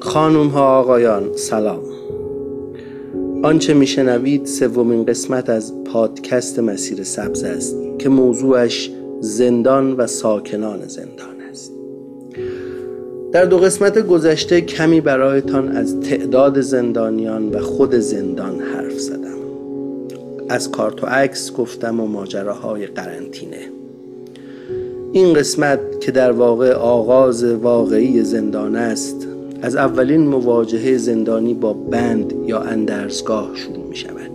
[0.00, 1.80] خانوم ها آقایان سلام.
[3.42, 8.90] آنچه میشنوید سومین قسمت از پادکست مسیر سبز است که موضوعش
[9.20, 11.72] زندان و ساکنان زندان است.
[13.32, 19.38] در دو قسمت گذشته کمی برایتان از تعداد زندانیان و خود زندان حرف زدم.
[20.48, 23.79] از کارت و عکس گفتم و ماجراهای قرنطینه.
[25.12, 29.28] این قسمت که در واقع آغاز واقعی زندان است
[29.62, 34.30] از اولین مواجهه زندانی با بند یا اندرزگاه شروع می شود.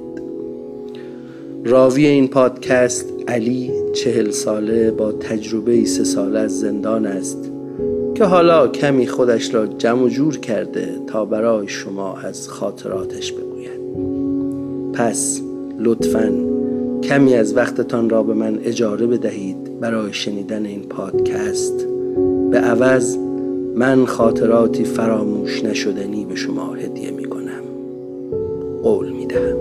[1.65, 7.51] راوی این پادکست علی چهل ساله با تجربه سه ساله از زندان است
[8.15, 13.79] که حالا کمی خودش را جمع جور کرده تا برای شما از خاطراتش بگوید.
[14.93, 15.41] پس
[15.79, 16.31] لطفا
[17.05, 21.87] کمی از وقتتان را به من اجاره بدهید برای شنیدن این پادکست.
[22.51, 23.17] به عوض
[23.75, 27.63] من خاطراتی فراموش نشدنی به شما هدیه می کنم.
[28.83, 29.57] قول می دهم.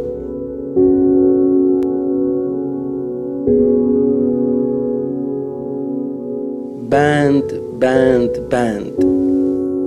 [6.90, 9.04] بند بند بند.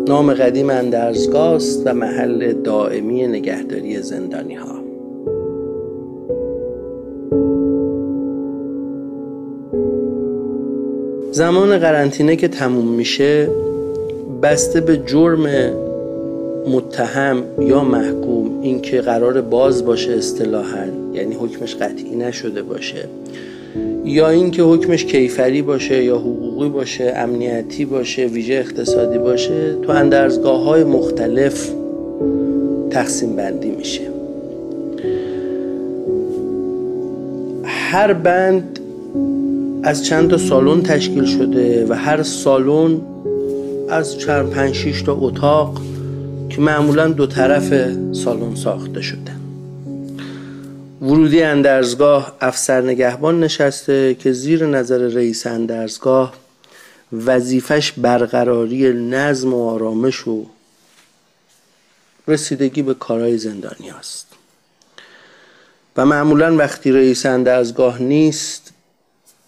[0.09, 4.86] نام قدیم اندرزگاه و محل دائمی نگهداری زندانی ها
[11.38, 13.49] زمان قرنطینه که تموم میشه
[14.43, 15.45] بسته به جرم
[16.67, 23.08] متهم یا محکوم اینکه قرار باز باشه اصطلاحا یعنی حکمش قطعی نشده باشه
[24.05, 30.63] یا اینکه حکمش کیفری باشه یا حقوقی باشه امنیتی باشه ویژه اقتصادی باشه تو اندرزگاه
[30.63, 31.69] های مختلف
[32.89, 34.02] تقسیم بندی میشه.
[37.65, 38.77] هر بند
[39.83, 43.02] از چند تا سالن تشکیل شده و هر سالن
[43.89, 45.82] از چند پنج شیش تا اتاق
[46.49, 47.70] که معمولا دو طرف
[48.14, 49.32] سالن ساخته شده.
[51.02, 56.33] ورودی اندرزگاه افسر نگهبان نشسته که زیر نظر رئیس اندرزگاه
[57.26, 60.45] وظیفش برقراری نظم و آرامش و
[62.27, 64.27] رسیدگی به کارهای زندانی است.
[65.98, 68.73] و معمولا وقتی رئیس اندرزگاه نیست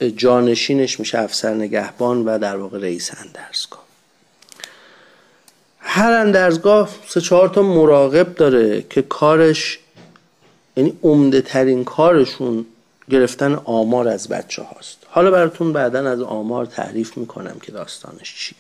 [0.08, 3.84] جانشینش میشه افسر نگهبان و در واقع رئیس اندرزگاه.
[5.80, 9.80] هر اندرزگاه سه چهار تا مراقب داره که کارش
[10.78, 12.66] یعنی عمده ترین کارشون
[13.10, 14.98] گرفتن آمار از بچه هاست.
[15.08, 18.58] حالا براتون بعدا از آمار تعریف می‌کنم که داستانش چیه.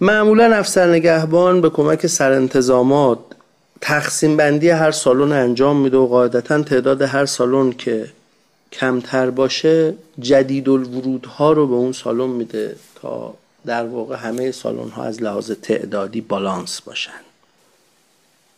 [0.00, 3.18] معمولا افسر نگهبان به کمک سرانتظامات
[3.80, 8.08] تقسیم بندی هر سالن انجام میده و قاعدتا تعداد هر سالن که
[8.72, 13.34] کمتر باشه جدید الورودها رو به اون سالن میده تا
[13.66, 17.24] در واقع همه سالن ها از لحاظ تعدادی بالانس باشن.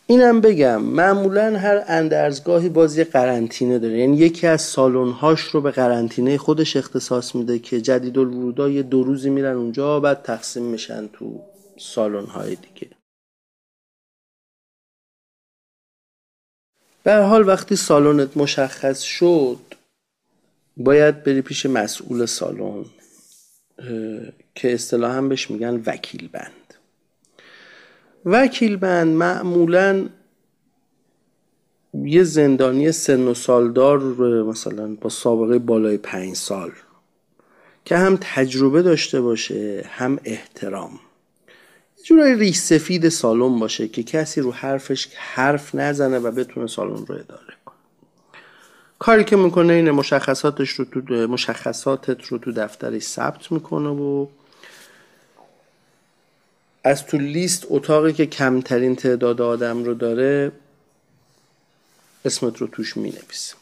[0.07, 3.97] اینم بگم معمولا هر اندرزگاهی باز یه قرنطینه داره.
[3.97, 5.13] یعنی یکی از سالن
[5.51, 10.23] رو به قرنطینه خودش اختصاص میده که جدید الورودا یه دو روزی میرن اونجا بعد
[10.23, 11.39] تقسیم میشن تو
[11.79, 12.96] سالن های دیگه.
[17.07, 19.59] به حال وقتی سالنت مشخص شد
[20.77, 22.85] باید بری پیش مسئول سالن
[24.55, 26.73] که اصطلاحا بهش میگن وکیل بند
[28.25, 30.09] وکیل بند معمولا
[31.93, 33.99] یه زندانی سن و سالدار
[34.43, 36.71] مثلا با سابقه بالای پنج سال
[37.85, 40.99] که هم تجربه داشته باشه هم احترام.
[42.07, 47.15] جورای ریش سفید سالن باشه که کسی رو حرفش حرف نزنه و بتونه سالن رو
[47.15, 47.53] اداره
[48.99, 54.27] کاری که می‌کنه اینه مشخصاتش رو تو مشخصاتت رو تو دفترش ثبت می‌کنه و
[56.83, 60.51] از تو لیست اتاقی که کمترین تعداد آدم رو داره
[62.25, 63.55] اسمت رو توش می نویسه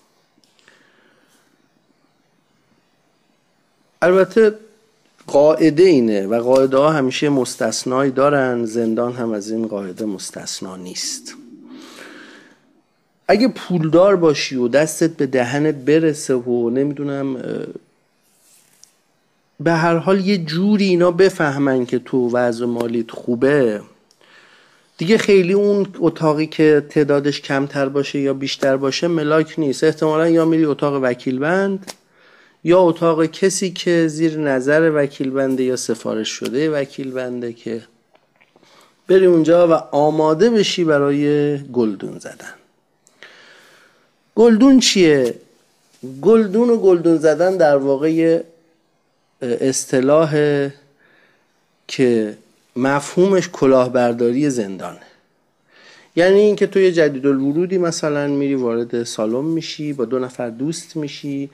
[4.01, 4.55] البته
[5.27, 11.35] قاعده اینه و قاعده ها همیشه مستثنایی دارن زندان هم از این قاعده مستثنا نیست.
[13.27, 17.37] اگه پولدار باشی و دستت به دهنت برسه و نمی‌دونم
[19.59, 23.81] به هر حال یه جوری اینا بفهمن که تو وضع مالیت خوبه
[24.97, 29.83] دیگه خیلی اون اتاقی که تعدادش کمتر باشه یا بیشتر باشه ملاک نیست.
[29.83, 31.91] احتمالا یا میری اتاق وکیل بند
[32.65, 37.81] یا اتاق کسی که زیر نظر وکیل بنده یا سفارش شده وکیل بنده که
[39.07, 42.53] بری اونجا و آماده بشی برای گلدون زدن.
[44.35, 45.35] گلدون چیه؟
[46.21, 48.41] گلدون و گلدون زدن در واقع
[49.41, 50.31] اصطلاح
[51.87, 52.37] که
[52.75, 55.01] مفهومش کلاهبرداری زندانه.
[56.15, 60.95] یعنی اینکه تو یه جدید الورودی مثلا میری وارد سالن میشی با دو نفر دوست
[60.95, 61.49] میشی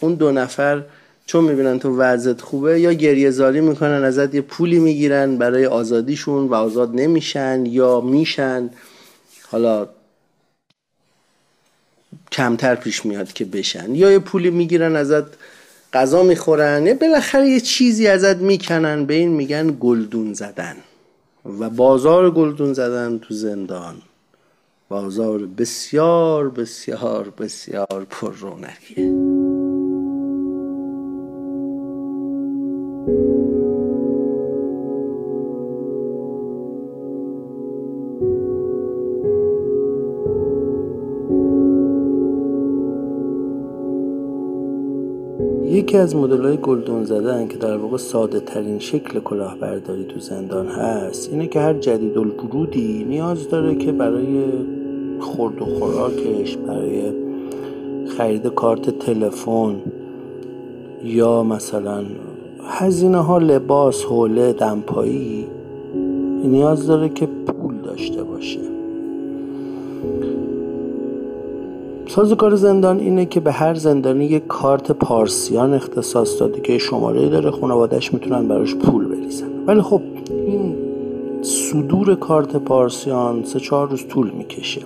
[0.00, 0.84] اون دو نفر
[1.26, 6.48] چون می‌بینن تو وضعت خوبه یا گریه زاری می‌کنن ازت یه پولی می‌گیرن برای آزادیشون
[6.48, 8.70] و آزاد نمیشن یا میشن.
[9.50, 9.88] حالا
[12.32, 13.94] کمتر پیش میاد که بشن.
[13.94, 15.24] یا یه پولی می‌گیرن ازت
[15.92, 16.86] غذا می‌خورن.
[16.86, 19.04] یا بالاخره یه چیزی ازت می‌کنن.
[19.04, 20.76] به این میگن گلدون زدن.
[21.60, 23.96] و بازار گلدون زدن تو زندان.
[24.88, 29.17] بازار بسیار بسیار بسیار پر رونقیه.
[45.78, 50.66] یکی از مدل های گلدون زدن که در واقع ساده ترین شکل کلاهبرداری تو زندان
[50.66, 54.44] هست اینه که هر جدید الورودی نیاز داره که برای
[55.20, 57.12] خورد و خوراکش برای
[58.16, 59.76] خرید کارت تلفن
[61.04, 62.04] یا مثلا
[62.64, 65.46] هزینه ها لباس حوله دمپایی
[66.44, 68.77] نیاز داره که پول داشته باشه.
[72.16, 77.50] کار زندان اینه که به هر زندانی یک کارت پارسیان اختصاص داده که شماره داره
[77.50, 79.46] خانوادهش می‌تونن براش پول بریزن.
[79.66, 80.00] ولی خب
[80.30, 80.76] این
[81.42, 84.80] صدور کارت پارسیان سه چهار روز طول می‌کشه.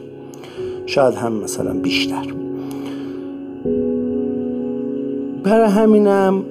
[0.86, 2.26] شاید هم مثلا بیشتر.
[5.44, 6.42] برای همینم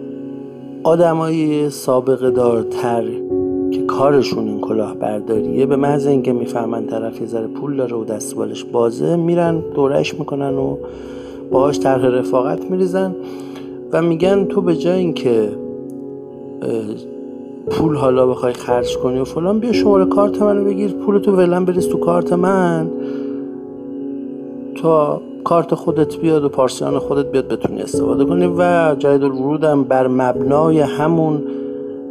[0.84, 3.04] آدمای سابقه دارتر
[3.72, 8.64] که کارشون این کلاهبرداریه به محض اینکه می‌فهمن طرف یه ذره پول داره و دستبالش
[8.64, 10.78] بازه میرن دورش می‌کنن و
[11.52, 13.16] باهاش طرح رفاقت میریزن
[13.92, 15.50] و میگن تو به جای اینکه
[17.70, 21.66] پول حالا بخوای خرج کنی و فلان بیا شماره کارت منو بگیر پول تو ولن
[21.66, 22.90] بریز تو کارت من.
[24.76, 28.54] تا کارت خودت بیاد و پارسیان خودت بیاد بتونی استفاده کنی.
[28.58, 31.42] و جدید الورودم بر مبنای همون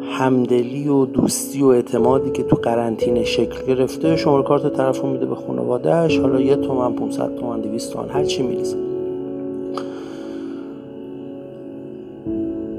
[0.02, 5.34] همدلی و دوستی و اعتمادی که تو قرنطینه شکل گرفته شماره کارت طرف میده به
[5.34, 8.76] خانوادهش حالا یه تومن 500 تومن 200 تومن هر چی میریزه.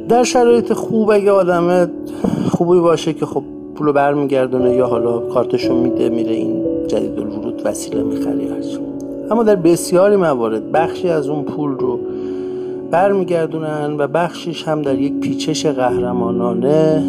[0.09, 1.89] در شرایط خوب اگه آدم
[2.51, 3.43] خوبی باشه که خب
[3.75, 8.51] پولو برمیگردونه یا حالا کارتشو میده میره این جدید الورود وسیله می‌خری
[9.31, 11.99] اما در بسیاری موارد بخشی از اون پول رو
[12.91, 17.03] برمیگردونن و بخشیش هم در یک پیچش قهرمانانه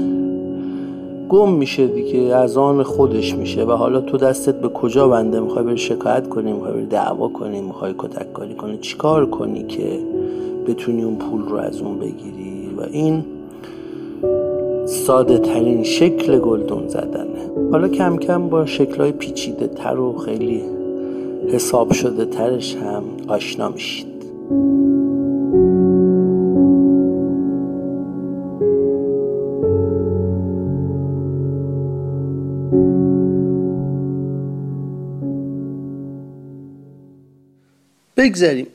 [1.28, 3.64] گم میشه دیگه از آن خودش میشه.
[3.64, 7.60] و حالا تو دستت به کجا بنده؟ می‌خوای بری شکایت کنی؟ می‌خوای بری دعوا کنی؟
[7.60, 9.98] می‌خوای کتک کاری کنی؟ چیکار کنی که
[10.66, 13.24] بتونی اون پول رو از اون بگیری؟ و این
[14.86, 17.70] ساده ترین شکل گلدون زدنه.
[17.72, 20.62] حالا کم کم با شکلهای پیچیده تر و خیلی
[21.48, 24.06] حساب شده ترش هم آشنا میشید.
[38.32, 38.66] بگذریم.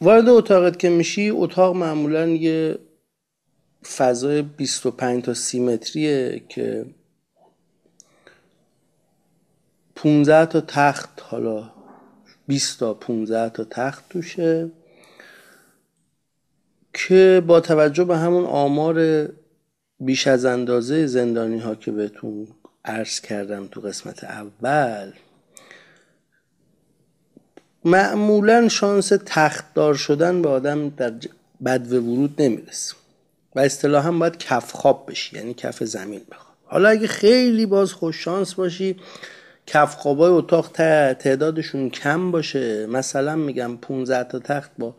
[0.00, 2.78] وارد اتاقت که میشی اتاق معمولا یه
[3.96, 6.86] فضای 25 تا 30 متریه که
[9.94, 11.70] 15 تا تخت حالا
[12.46, 14.70] 20 تا 15 تا تخت توشه
[16.94, 19.28] که با توجه به همون آمار
[20.00, 22.48] بیش از اندازه زندانی ها که بهتون
[22.84, 25.12] عرض کردم تو قسمت اول
[27.86, 31.12] معمولا شانس تختدار شدن به آدم در
[31.64, 32.94] بد ورود نمی‌رسه.
[33.54, 36.56] و اصطلاحا باید کف خواب بشی یعنی کف زمین بخواب.
[36.64, 38.96] حالا اگه خیلی باز خوش شانس باشی
[39.66, 40.68] کف خوابای اتاق
[41.18, 42.86] تعدادشون کم باشه.
[42.86, 44.94] مثلا میگم 15 تا تخت با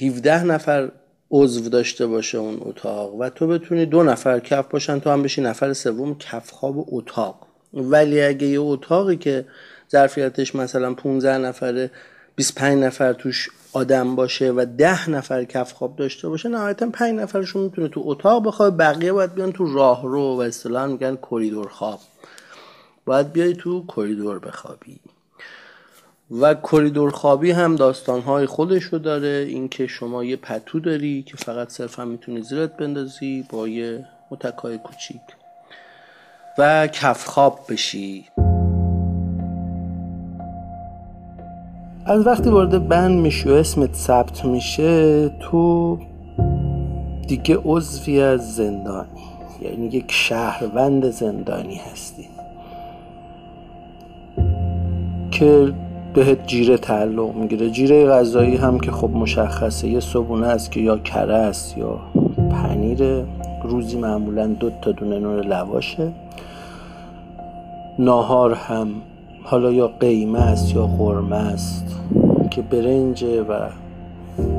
[0.00, 0.90] 17 نفر
[1.30, 5.40] عضو داشته باشه اون اتاق و تو بتونی دو نفر کف باشن تو هم بشی
[5.40, 7.46] نفر سوم کف خواب اتاق.
[7.74, 9.44] ولی اگه یه اتاقی که
[9.92, 11.90] ظرفیتش مثلا 15 نفره
[12.36, 17.62] 25 نفر توش آدم باشه و 10 نفر کف خواب داشته باشه نهایتا 5 نفرشون
[17.62, 22.00] می‌تونه تو اتاق بخوابه بقیه باید بیان تو راهرو و اصطلاحا میگن کریدور خواب.
[23.04, 25.00] باید بیای تو کریدور بخوابی.
[26.40, 32.04] و کریدور خوابی هم داستانهای خودشو داره اینکه شما یه پتو داری که فقط صرفا
[32.04, 35.20] می‌تونی زیرت بندازی با یه متکای کوچیک
[36.58, 38.28] و کف خواب بشی.
[42.10, 45.98] از وقتی وارد بند میشی و اسمت ثبت میشه تو
[47.26, 49.08] دیگه عضوی از زندانی
[49.62, 52.28] یعنی یک شهروند زندانی هستی
[55.30, 55.72] که
[56.14, 57.70] بهت جیره تعلق می‌گیره.
[57.70, 61.98] جیره غذایی هم که خب مشخصه یه صبونه است که یا کره است یا
[62.50, 63.24] پنیر
[63.64, 66.12] روزی معمولا دو تا دونه نور لواشه.
[67.98, 68.88] ناهار هم
[69.50, 71.96] حالا یا قیمه است یا خرمه است
[72.50, 73.68] که برنجه و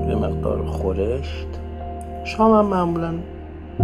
[0.09, 1.47] یه مقدار خورشت.
[2.23, 3.13] شام هم معمولا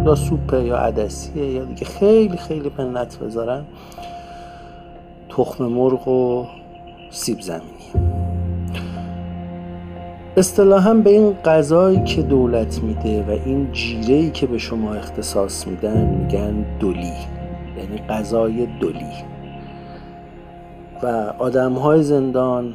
[0.05, 3.63] یا سوپه یا عدسیه یا دیگه خیلی خیلی منت بذارن.
[5.29, 6.45] تخم مرغ و
[7.09, 8.07] سیب زمینی.
[10.37, 16.05] اصطلاحا به این غذایی که دولت میده و این جیره که به شما اختصاص میدن
[16.05, 17.13] میگن دلی
[17.77, 19.36] یعنی غذای دلی
[21.03, 22.73] و آدم های زندان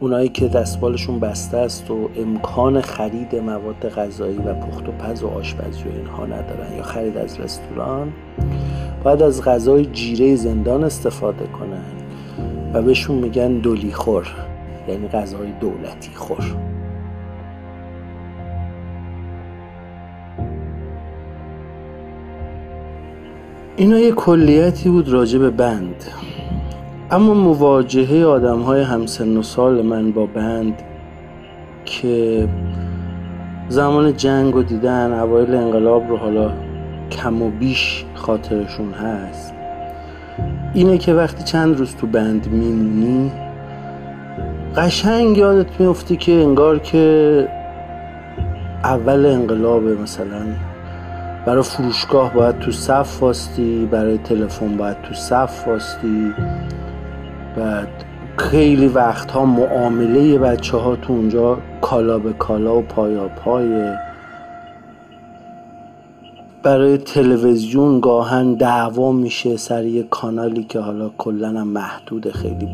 [0.00, 5.28] اونایی که دستبالشون بسته است و امکان خرید مواد غذایی و پخت و پز و
[5.28, 8.12] آشپزی و اینها ندارن یا خرید از رستوران
[9.04, 11.84] باید از غذای جیره زندان استفاده کنن
[12.74, 14.26] و بهشون میگن دولی خور
[14.88, 16.56] یعنی غذای دولتی خور.
[23.76, 26.04] اینا یه کلیتی بود راجع به بند.
[27.12, 30.82] اما مواجهه آدم های همسن و سال من با بند
[31.84, 32.48] که
[33.68, 36.52] زمان جنگ رو دیدن اوایل انقلاب رو حالا
[37.10, 39.54] کم و بیش خاطرشون هست
[40.74, 43.32] اینه که وقتی چند روز تو بند میمونی
[44.76, 47.48] قشنگ یادت میفته که انگار که
[48.84, 50.42] اول انقلاب مثلا
[51.46, 56.32] برای فروشگاه باید تو صف واستی برای تلفن باید تو صف واستی.
[57.56, 57.88] بعد
[58.36, 63.92] خیلی وقتها معامله بچه ها تو اونجا کالا به کالا و پایا پای.
[66.62, 72.68] برای تلویزیون گاهن دعوا میشه سر یه کانالی که حالا کلا محدود خیلی.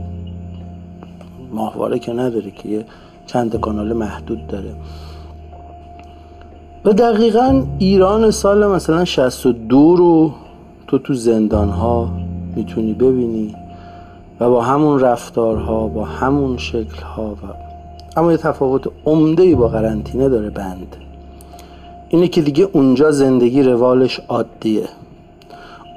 [1.53, 2.85] ماهواره که نداره که یه
[3.27, 4.75] چند کانال محدود داره.
[6.85, 10.33] و دقیقا ایران سال مثلا 62 رو
[10.87, 12.11] تو تو زندان ها
[12.57, 13.66] می‌تونی ببینی.
[14.41, 17.37] و با همون رفتارها با همون شکلها و
[18.17, 20.97] اما یه تفاوت عمده با قرنطینه داره بند.
[22.09, 24.89] اینه که دیگه اونجا زندگی روالش عادیه.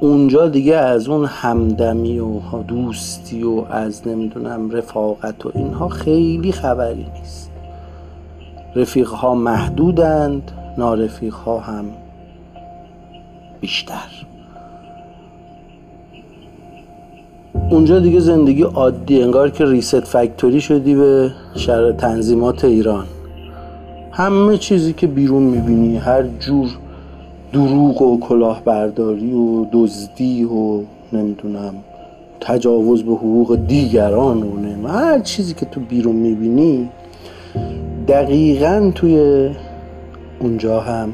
[0.01, 7.05] اونجا دیگه از اون همدمی و دوستی و از نمی‌دونم رفاقت و اینها خیلی خبری
[7.19, 7.51] نیست.
[8.75, 11.86] رفیقها محدودند نارفیقها هم
[13.62, 14.28] بیشتر.
[17.71, 23.05] اونجا دیگه زندگی عادی انگار که ریست فکتوری شدی به شر تنظیمات ایران
[24.11, 26.69] همه چیزی که بیرون می‌بینی هر جور
[27.53, 30.81] دروغ و کلاهبرداری و دزدی و
[31.13, 31.73] نمی‌دونم
[32.41, 34.88] تجاوز به حقوق دیگران و.
[34.88, 36.89] هر چیزی که تو بیرون می‌بینی
[38.07, 39.49] دقیقا توی
[40.39, 41.13] اونجا هم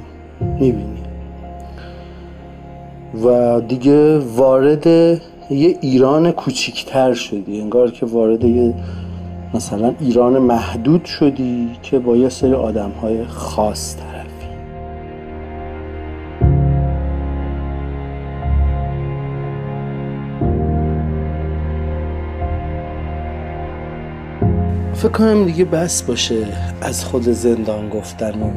[0.59, 1.01] می‌بینی
[3.25, 4.87] و دیگه وارد
[5.49, 8.73] یه ایران کوچیکتر شدی انگار که وارد یه
[9.53, 14.25] مثلا ایران محدود شدی که با یه سری آدم های خاص طرفی.
[24.93, 26.47] فکر کنم دیگه بس باشه
[26.81, 28.51] از خود زندان گفتن و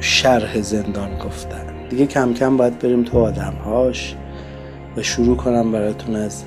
[0.00, 1.64] شرح زندان گفتن.
[1.90, 4.16] دیگه کم کم باید بریم تو آدمهاش.
[4.96, 6.44] و شروع کنم براتون از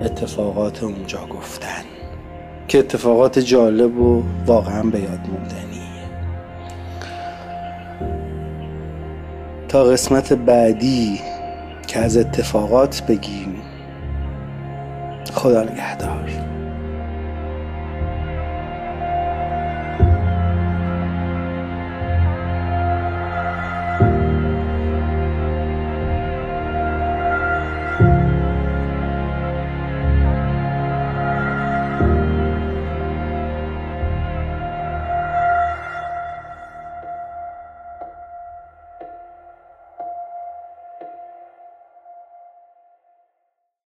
[0.00, 1.84] اتفاقات اونجا گفتن
[2.68, 5.84] که اتفاقات جالب و واقعا به یاد موندنی
[9.68, 11.20] تا قسمت بعدی
[11.86, 13.62] که از اتفاقات بگیم
[15.32, 16.53] خدا نگهدار.